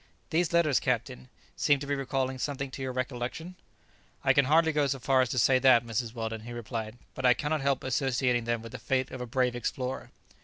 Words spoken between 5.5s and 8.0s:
that, Mrs. Weldon," he replied; "but I cannot help